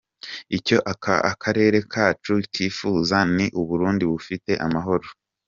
Icyo 0.57 0.77
aka 0.91 1.15
karere 1.43 1.77
kacu 1.93 2.33
kifuza 2.53 3.17
ni 3.35 3.45
u 3.59 3.61
Burundi 3.67 4.03
bufite 4.11 4.51
amahoro. 4.65 5.07